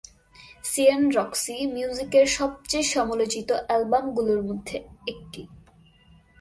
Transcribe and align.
Serene 0.63 1.03
Roxy 1.09 1.55
মিউজিকের 1.67 2.25
সবচেয়ে 2.37 2.85
সমালোচিত 2.93 3.49
অ্যালবামগুলোর 3.67 4.41
মধ্যে 4.43 4.77
একটি। 5.07 5.41